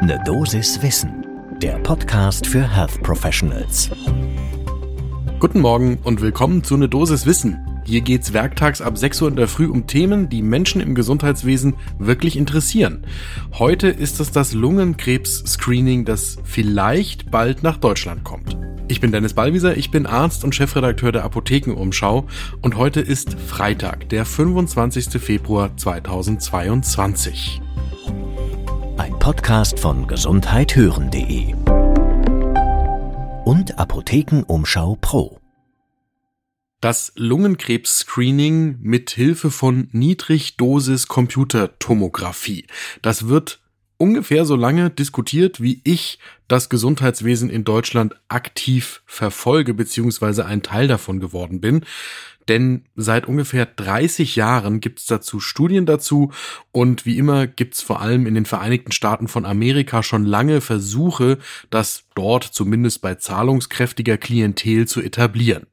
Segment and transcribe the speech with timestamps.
[0.00, 1.26] Ne Dosis Wissen,
[1.60, 3.90] der Podcast für Health Professionals.
[5.40, 7.58] Guten Morgen und willkommen zu Ne Dosis Wissen.
[7.84, 11.74] Hier geht's werktags ab 6 Uhr in der Früh um Themen, die Menschen im Gesundheitswesen
[11.98, 13.06] wirklich interessieren.
[13.58, 18.56] Heute ist es das Lungenkrebs-Screening, das vielleicht bald nach Deutschland kommt.
[18.86, 22.28] Ich bin Dennis Ballwieser, ich bin Arzt und Chefredakteur der Apothekenumschau
[22.62, 25.20] und heute ist Freitag, der 25.
[25.20, 27.62] Februar 2022.
[28.98, 31.54] Ein Podcast von gesundheithören.de
[33.44, 35.38] und Apothekenumschau Pro.
[36.80, 42.66] Das Lungenkrebs-Screening mit Hilfe von Niedrigdosis-Computertomographie.
[43.00, 43.60] Das wird
[43.98, 46.18] ungefähr so lange diskutiert, wie ich
[46.48, 51.84] das Gesundheitswesen in Deutschland aktiv verfolge, beziehungsweise ein Teil davon geworden bin.
[52.48, 56.32] Denn seit ungefähr 30 Jahren gibt es dazu Studien dazu
[56.72, 60.60] und wie immer gibt es vor allem in den Vereinigten Staaten von Amerika schon lange
[60.60, 61.38] Versuche,
[61.70, 65.66] das dort zumindest bei zahlungskräftiger Klientel zu etablieren.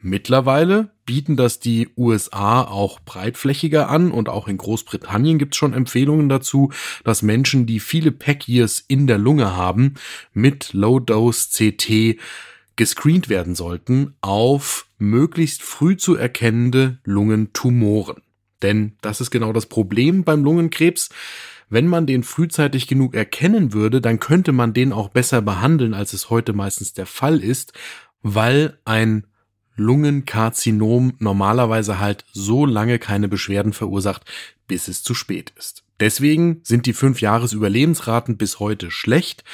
[0.00, 5.72] Mittlerweile bieten das die USA auch breitflächiger an und auch in Großbritannien gibt es schon
[5.72, 6.70] Empfehlungen dazu,
[7.02, 9.94] dass Menschen, die viele Pack-Years in der Lunge haben,
[10.32, 12.20] mit Low-Dose-CT
[12.78, 18.22] gescreent werden sollten auf möglichst früh zu erkennende Lungentumoren.
[18.62, 21.10] Denn das ist genau das Problem beim Lungenkrebs.
[21.68, 26.14] Wenn man den frühzeitig genug erkennen würde, dann könnte man den auch besser behandeln, als
[26.14, 27.74] es heute meistens der Fall ist,
[28.22, 29.26] weil ein
[29.76, 34.24] Lungenkarzinom normalerweise halt so lange keine Beschwerden verursacht,
[34.66, 35.84] bis es zu spät ist.
[36.00, 39.44] Deswegen sind die fünf Jahres Überlebensraten bis heute schlecht.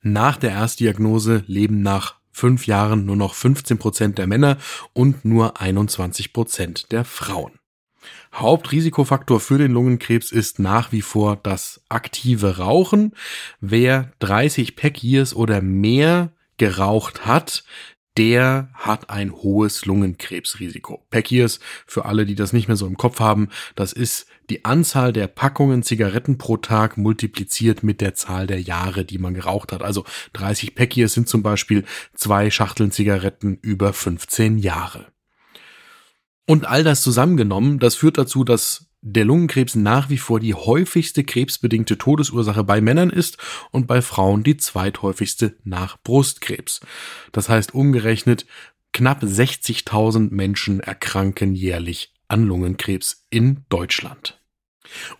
[0.00, 4.58] Nach der Erstdiagnose leben nach fünf Jahren nur noch 15 Prozent der Männer
[4.92, 7.52] und nur 21 Prozent der Frauen.
[8.34, 13.14] Hauptrisikofaktor für den Lungenkrebs ist nach wie vor das aktive Rauchen.
[13.60, 17.64] Wer 30 Pack Years oder mehr geraucht hat,
[18.18, 21.06] der hat ein hohes Lungenkrebsrisiko.
[21.10, 25.12] Packiers, für alle, die das nicht mehr so im Kopf haben, das ist die Anzahl
[25.12, 29.82] der Packungen Zigaretten pro Tag multipliziert mit der Zahl der Jahre, die man geraucht hat.
[29.82, 30.04] Also
[30.34, 35.06] 30 Packiers sind zum Beispiel zwei Schachteln Zigaretten über 15 Jahre.
[36.46, 41.24] Und all das zusammengenommen, das führt dazu, dass der Lungenkrebs nach wie vor die häufigste
[41.24, 43.36] krebsbedingte Todesursache bei Männern ist
[43.72, 46.80] und bei Frauen die zweithäufigste nach Brustkrebs.
[47.32, 48.46] Das heißt umgerechnet,
[48.92, 54.40] knapp 60.000 Menschen erkranken jährlich an Lungenkrebs in Deutschland.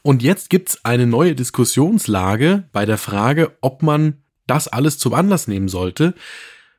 [0.02, 5.48] Und jetzt gibt's eine neue Diskussionslage bei der Frage, ob man das alles zum Anlass
[5.48, 6.14] nehmen sollte,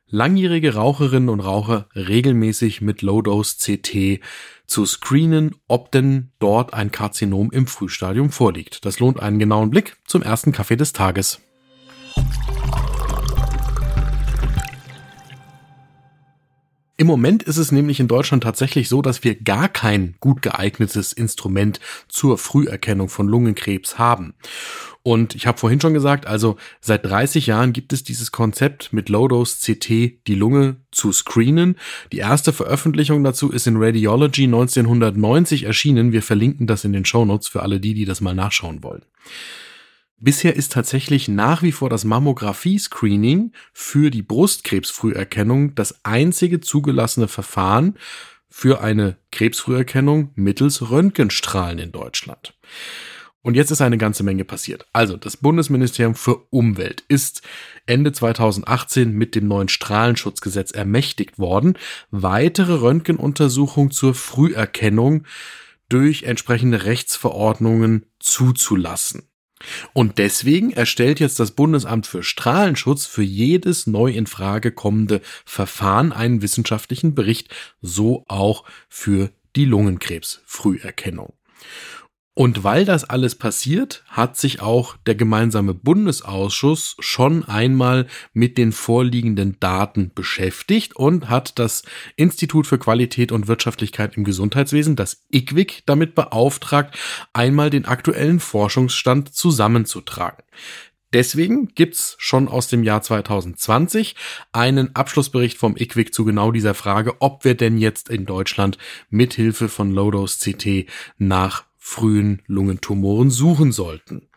[0.06, 4.20] langjährige Raucherinnen und Raucher regelmäßig mit Low-Dose CT
[4.66, 8.84] zu screenen, ob denn dort ein Karzinom im Frühstadium vorliegt.
[8.84, 11.40] Das lohnt einen genauen Blick zum ersten Kaffee des Tages.
[17.04, 21.12] Im Moment ist es nämlich in Deutschland tatsächlich so, dass wir gar kein gut geeignetes
[21.12, 21.78] Instrument
[22.08, 24.32] zur Früherkennung von Lungenkrebs haben.
[25.02, 29.10] Und ich habe vorhin schon gesagt, also seit 30 Jahren gibt es dieses Konzept mit
[29.10, 31.76] Low-Dose CT die Lunge zu screenen.
[32.10, 36.12] Die erste Veröffentlichung dazu ist in Radiology 1990 erschienen.
[36.12, 39.02] Wir verlinken das in den Show Notes für alle die, die das mal nachschauen wollen.
[40.18, 47.98] Bisher ist tatsächlich nach wie vor das Mammographie-Screening für die Brustkrebsfrüherkennung das einzige zugelassene Verfahren
[48.48, 52.56] für eine Krebsfrüherkennung mittels Röntgenstrahlen in Deutschland.
[53.42, 54.86] Und jetzt ist eine ganze Menge passiert.
[54.94, 57.42] Also, das Bundesministerium für Umwelt ist
[57.84, 61.76] Ende 2018 mit dem neuen Strahlenschutzgesetz ermächtigt worden,
[62.10, 65.24] weitere Röntgenuntersuchungen zur Früherkennung
[65.90, 69.28] durch entsprechende Rechtsverordnungen zuzulassen.
[69.92, 76.12] Und deswegen erstellt jetzt das Bundesamt für Strahlenschutz für jedes neu in Frage kommende Verfahren
[76.12, 81.32] einen wissenschaftlichen Bericht, so auch für die Lungenkrebsfrüherkennung.
[82.36, 88.72] Und weil das alles passiert, hat sich auch der gemeinsame Bundesausschuss schon einmal mit den
[88.72, 91.84] vorliegenden Daten beschäftigt und hat das
[92.16, 96.98] Institut für Qualität und Wirtschaftlichkeit im Gesundheitswesen, das IQWIC, damit beauftragt,
[97.32, 100.42] einmal den aktuellen Forschungsstand zusammenzutragen.
[101.12, 104.16] Deswegen gibt's schon aus dem Jahr 2020
[104.50, 108.76] einen Abschlussbericht vom IQWIC zu genau dieser Frage, ob wir denn jetzt in Deutschland
[109.10, 114.30] mithilfe von Low-Dose CT nach frühen Lungentumoren suchen sollten.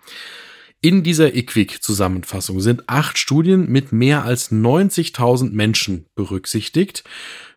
[0.82, 7.06] In dieser IQWIC-Zusammenfassung sind acht Studien mit mehr als 90.000 Menschen berücksichtigt.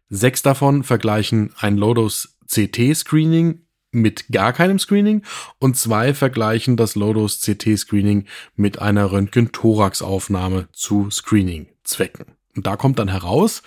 [0.09, 5.25] Sechs davon vergleichen ein Low-Dose CT-Screening mit gar keinem Screening
[5.59, 12.27] und zwei vergleichen das Low-Dose CT-Screening mit einer Röntgen-Thorax-Aufnahme zu Screening-Zwecken.
[12.61, 13.63] Und da kommt dann heraus,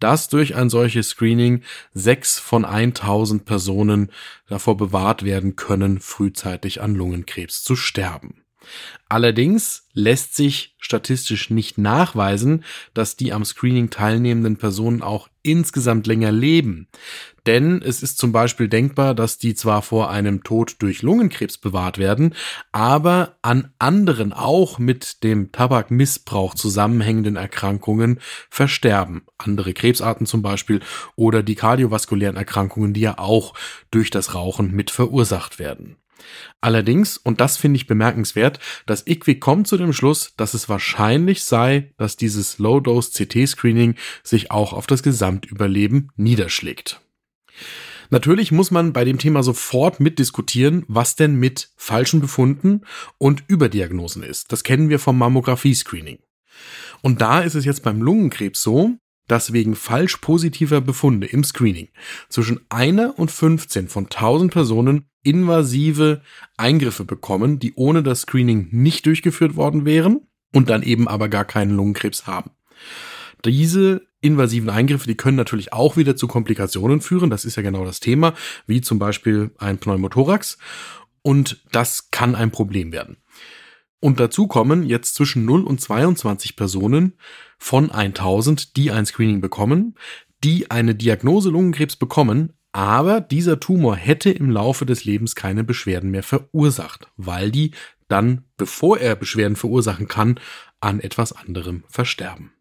[0.00, 4.10] dass durch ein solches Screening sechs von 1000 Personen
[4.46, 8.46] davor bewahrt werden können, frühzeitig an Lungenkrebs zu sterben.
[9.08, 16.30] Allerdings lässt sich statistisch nicht nachweisen, dass die am Screening teilnehmenden Personen auch insgesamt länger
[16.30, 16.88] leben.
[17.46, 21.96] Denn es ist zum Beispiel denkbar, dass die zwar vor einem Tod durch Lungenkrebs bewahrt
[21.96, 22.34] werden,
[22.72, 29.22] aber an anderen auch mit dem Tabakmissbrauch zusammenhängenden Erkrankungen versterben.
[29.38, 30.80] Andere Krebsarten zum Beispiel
[31.16, 33.54] oder die kardiovaskulären Erkrankungen, die ja auch
[33.90, 35.96] durch das Rauchen mit verursacht werden.
[36.60, 41.44] Allerdings, und das finde ich bemerkenswert, das IQWIC kommt zu dem Schluss, dass es wahrscheinlich
[41.44, 47.00] sei, dass dieses Low-Dose-CT-Screening sich auch auf das Gesamtüberleben niederschlägt.
[48.10, 52.82] Natürlich muss man bei dem Thema sofort mitdiskutieren, was denn mit falschen Befunden
[53.18, 54.50] und Überdiagnosen ist.
[54.50, 56.18] Das kennen wir vom Mammographie-Screening.
[57.02, 58.96] Und da ist es jetzt beim Lungenkrebs so,
[59.28, 61.88] dass wegen falsch positiver Befunde im Screening
[62.28, 66.22] zwischen einer und 15 von 1000 Personen invasive
[66.56, 70.22] Eingriffe bekommen, die ohne das Screening nicht durchgeführt worden wären
[70.52, 72.50] und dann eben aber gar keinen Lungenkrebs haben.
[73.44, 77.30] Diese invasiven Eingriffe, die können natürlich auch wieder zu Komplikationen führen.
[77.30, 78.34] Das ist ja genau das Thema,
[78.66, 80.58] wie zum Beispiel ein Pneumothorax.
[81.22, 83.18] Und das kann ein Problem werden.
[84.00, 87.14] Und dazu kommen jetzt zwischen 0 und 22 Personen
[87.58, 89.96] von 1000, die ein Screening bekommen,
[90.44, 96.10] die eine Diagnose Lungenkrebs bekommen, aber dieser Tumor hätte im Laufe des Lebens keine Beschwerden
[96.10, 97.72] mehr verursacht, weil die
[98.06, 100.38] dann, bevor er Beschwerden verursachen kann,
[100.80, 102.52] an etwas anderem versterben.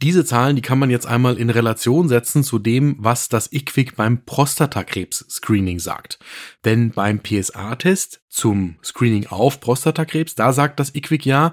[0.00, 3.94] Diese Zahlen, die kann man jetzt einmal in Relation setzen zu dem, was das IQWIC
[3.94, 6.18] beim Prostatakrebs-Screening sagt.
[6.64, 11.52] Denn beim PSA-Test zum Screening auf Prostatakrebs, da sagt das IQWIC ja,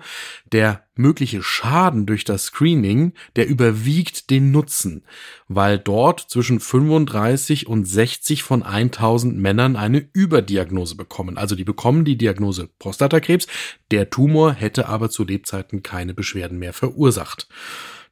[0.54, 5.04] der mögliche Schaden durch das Screening, der überwiegt den Nutzen,
[5.50, 11.38] weil dort zwischen 35 und 60 von 1000 Männern eine Überdiagnose bekommen.
[11.38, 13.48] Also die bekommen die Diagnose Prostatakrebs,
[13.92, 17.50] der Tumor hätte aber zu Lebzeiten keine Beschwerden mehr verursacht.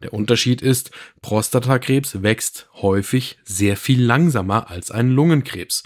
[0.04, 0.92] Der Unterschied ist,
[1.22, 5.84] Prostatakrebs wächst häufig sehr viel langsamer als ein Lungenkrebs.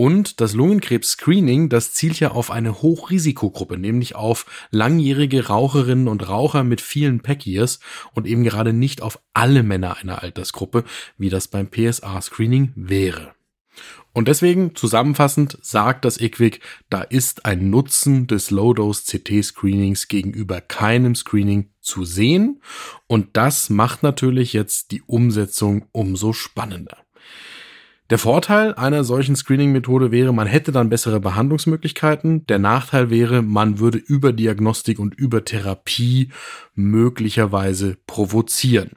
[0.00, 6.64] Und das Lungenkrebs-Screening, das zielt ja auf eine Hochrisikogruppe, nämlich auf langjährige Raucherinnen und Raucher
[6.64, 7.80] mit vielen Pack-Years
[8.14, 10.84] und eben gerade nicht auf alle Männer einer Altersgruppe,
[11.18, 13.34] wie das beim PSA-Screening wäre.
[14.14, 21.14] Und deswegen zusammenfassend sagt das IQWIC, da ist ein Nutzen des Low-Dose CT-Screenings gegenüber keinem
[21.14, 22.62] Screening zu sehen.
[23.06, 26.96] Und das macht natürlich jetzt die Umsetzung umso spannender.
[28.10, 32.44] Der Vorteil einer solchen Screening-Methode wäre, man hätte dann bessere Behandlungsmöglichkeiten.
[32.48, 36.30] Der Nachteil wäre, man würde über Diagnostik und über Therapie
[36.74, 38.90] möglicherweise provozieren.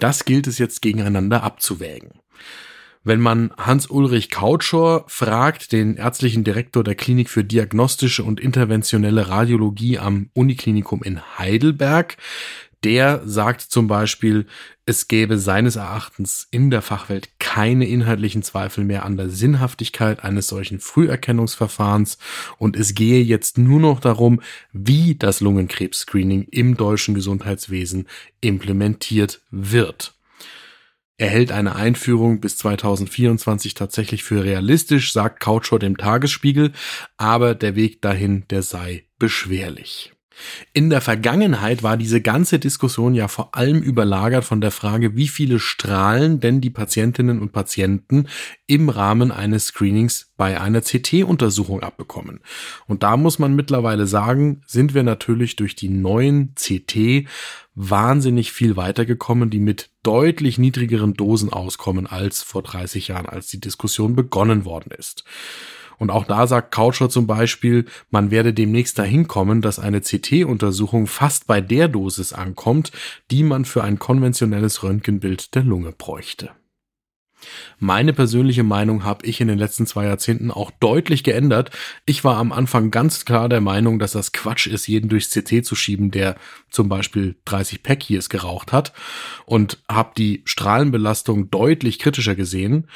[0.00, 2.20] Das gilt es jetzt gegeneinander abzuwägen.
[3.04, 9.98] Wenn man Hans-Ulrich Kautschor fragt, den ärztlichen Direktor der Klinik für diagnostische und interventionelle Radiologie
[9.98, 12.16] am Uniklinikum in Heidelberg,
[12.84, 14.46] der sagt zum Beispiel,
[14.86, 20.48] es gäbe seines Erachtens in der Fachwelt keine inhaltlichen Zweifel mehr an der Sinnhaftigkeit eines
[20.48, 22.16] solchen Früherkennungsverfahrens
[22.56, 24.40] und es gehe jetzt nur noch darum,
[24.72, 28.08] wie das Lungenkrebs-Screening im deutschen Gesundheitswesen
[28.40, 30.14] implementiert wird.
[31.18, 36.72] Er hält eine Einführung bis 2024 tatsächlich für realistisch, sagt Couchor dem Tagesspiegel,
[37.18, 40.14] aber der Weg dahin, der sei beschwerlich.
[40.72, 45.28] In der Vergangenheit war diese ganze Diskussion ja vor allem überlagert von der Frage, wie
[45.28, 48.28] viele Strahlen denn die Patientinnen und Patienten
[48.66, 52.40] im Rahmen eines Screenings bei einer CT-Untersuchung abbekommen.
[52.86, 57.28] Und da muss man mittlerweile sagen, sind wir natürlich durch die neuen CT
[57.74, 63.60] wahnsinnig viel weitergekommen, die mit deutlich niedrigeren Dosen auskommen als vor 30 Jahren, als die
[63.60, 65.24] Diskussion begonnen worden ist.
[65.98, 71.06] Und auch da sagt Coucher zum Beispiel, man werde demnächst dahin kommen, dass eine CT-Untersuchung
[71.06, 72.92] fast bei der Dosis ankommt,
[73.30, 76.50] die man für ein konventionelles Röntgenbild der Lunge bräuchte.
[77.78, 81.70] Meine persönliche Meinung habe ich in den letzten zwei Jahrzehnten auch deutlich geändert.
[82.06, 85.64] Ich war am Anfang ganz klar der Meinung, dass das Quatsch ist, jeden durchs CT
[85.64, 86.36] zu schieben, der
[86.70, 88.92] zum Beispiel 30 Pack Years geraucht hat
[89.44, 92.88] und habe die Strahlenbelastung deutlich kritischer gesehen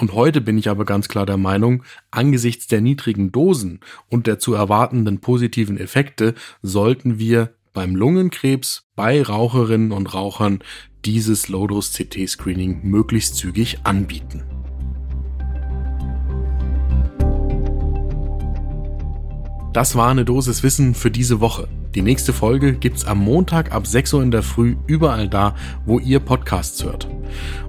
[0.00, 4.38] und heute bin ich aber ganz klar der Meinung, angesichts der niedrigen Dosen und der
[4.38, 10.60] zu erwartenden positiven Effekte sollten wir beim Lungenkrebs bei Raucherinnen und Rauchern
[11.04, 14.42] dieses Low-Dose-CT-Screening möglichst zügig anbieten.
[19.74, 21.68] Das war eine Dosis Wissen für diese Woche.
[21.94, 25.56] Die nächste Folge gibt's am Montag ab 6 Uhr in der Früh überall da,
[25.86, 27.08] wo ihr Podcasts hört.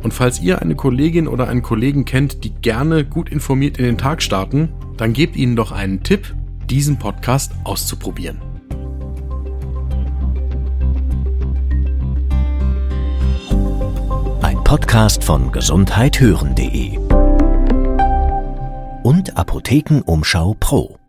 [0.03, 3.97] Und falls ihr eine Kollegin oder einen Kollegen kennt, die gerne gut informiert in den
[3.97, 6.35] Tag starten, dann gebt ihnen doch einen Tipp,
[6.69, 8.39] diesen Podcast auszuprobieren.
[14.41, 16.97] Ein Podcast von gesundheithören.de
[19.03, 21.00] und Apothekenumschau Pro.